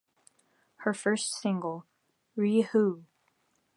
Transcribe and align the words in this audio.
Her 0.77 0.95
first 0.95 1.31
single, 1.31 1.85
Rie 2.35 2.61
who!? 2.63 3.03